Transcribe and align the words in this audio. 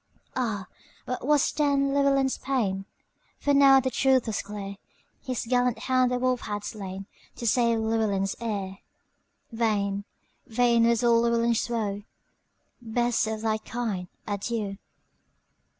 Ah, 0.35 0.65
what 1.05 1.27
was 1.27 1.51
then 1.51 1.93
Llewelyn's 1.93 2.39
pain! 2.39 2.85
For 3.37 3.53
now 3.53 3.79
the 3.79 3.91
truth 3.91 4.25
was 4.25 4.41
clear; 4.41 4.77
His 5.21 5.45
gallant 5.45 5.77
hound 5.77 6.09
the 6.11 6.17
wolf 6.17 6.41
had 6.41 6.63
slainTo 6.63 7.05
save 7.45 7.77
Llewelyn's 7.81 8.35
heir:Vain, 8.41 10.05
vain 10.47 10.87
was 10.87 11.03
all 11.03 11.21
Llewelyn's 11.21 11.69
woe;"Best 11.69 13.27
of 13.27 13.41
thy 13.41 13.59
kind, 13.59 14.07
adieu! 14.25 14.79